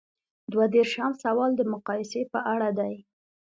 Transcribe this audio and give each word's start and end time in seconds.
دوه 0.51 0.65
دیرشم 0.73 1.11
سوال 1.23 1.51
د 1.55 1.61
مقایسې 1.73 2.21
په 2.31 2.39
اړه 2.53 2.69
دی. 2.79 2.95